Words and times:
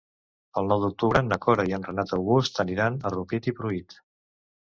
El 0.61 0.69
nou 0.69 0.79
d'octubre 0.85 1.21
na 1.25 1.37
Cora 1.43 1.65
i 1.67 1.75
en 1.79 1.85
Renat 1.89 2.15
August 2.19 2.63
aniran 2.65 2.99
a 3.03 3.13
Rupit 3.19 3.51
i 3.53 3.55
Pruit. 3.61 3.97